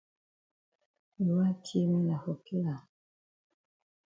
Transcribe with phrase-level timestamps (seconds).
[1.23, 2.81] You wan ki me na for kill am.